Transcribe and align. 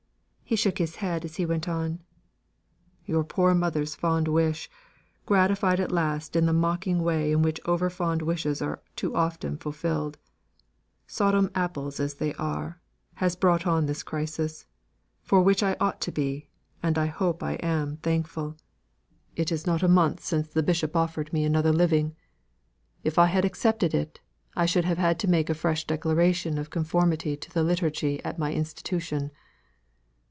He 0.43 0.57
shook 0.57 0.79
his 0.79 0.97
head 0.97 1.23
as 1.23 1.37
he 1.37 1.45
went 1.45 1.69
on. 1.69 2.01
"Your 3.05 3.23
poor 3.23 3.53
mother's 3.53 3.95
fond 3.95 4.27
wish, 4.27 4.69
gratified 5.25 5.79
at 5.79 5.93
last 5.93 6.35
in 6.35 6.45
the 6.45 6.51
mocking 6.51 6.99
way 7.01 7.31
in 7.31 7.41
which 7.41 7.61
over 7.63 7.89
fond 7.89 8.21
wishes 8.21 8.61
are 8.61 8.81
too 8.97 9.15
often 9.15 9.55
fulfilled 9.55 10.17
Sodom 11.07 11.49
apples 11.55 12.01
as 12.01 12.15
they 12.15 12.33
are 12.33 12.81
has 13.13 13.37
brought 13.37 13.65
on 13.65 13.85
this 13.85 14.03
crisis, 14.03 14.65
for 15.23 15.41
which 15.41 15.63
I 15.63 15.77
ought 15.79 16.01
to 16.01 16.11
be, 16.11 16.49
and 16.83 16.97
I 16.97 17.05
hope 17.05 17.41
I 17.41 17.53
am 17.53 17.95
thankful. 17.95 18.57
It 19.37 19.53
is 19.53 19.65
not 19.65 19.81
a 19.83 19.87
month 19.87 20.21
since 20.21 20.49
the 20.49 20.61
bishop 20.63 20.97
offered 20.97 21.31
me 21.31 21.45
another 21.45 21.71
living; 21.71 22.13
if 23.05 23.17
I 23.17 23.27
had 23.27 23.45
accepted 23.45 23.93
it, 23.93 24.19
I 24.53 24.65
should 24.65 24.83
have 24.83 24.97
had 24.97 25.17
to 25.19 25.29
make 25.29 25.49
a 25.49 25.53
fresh 25.55 25.87
declaration 25.87 26.57
of 26.57 26.69
conformity 26.69 27.37
to 27.37 27.49
the 27.49 27.63
Liturgy 27.63 28.21
at 28.25 28.37
my 28.37 28.51
institution. 28.51 29.31